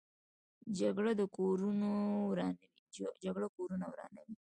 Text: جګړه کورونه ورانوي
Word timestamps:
جګړه 0.79 1.25
کورونه 1.37 1.89
ورانوي 3.85 4.35